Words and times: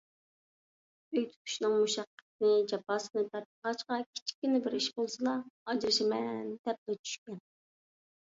ئۆي 1.17 1.25
تۇتۇشنىڭ 1.33 1.75
مۇشەققىتىنى، 1.81 2.53
جاپاسىنى 2.71 3.25
تارتمىغاچقا، 3.35 3.99
كىچىككىنە 4.07 4.63
بىر 4.65 4.77
ئىش 4.81 4.89
بولسىلا 4.97 5.35
«ئاجرىشىمەن» 5.69 6.51
دەپلا 6.71 6.99
چۈشكەن. 7.03 7.39